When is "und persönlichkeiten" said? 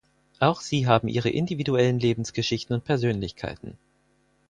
2.73-3.77